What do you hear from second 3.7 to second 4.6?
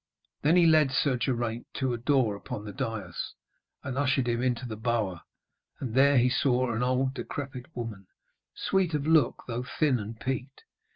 and ushered him